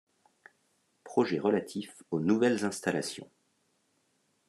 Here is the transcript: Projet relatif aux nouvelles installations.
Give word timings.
Projet 1.03 1.37
relatif 1.39 2.01
aux 2.09 2.19
nouvelles 2.19 2.65
installations. 2.65 3.29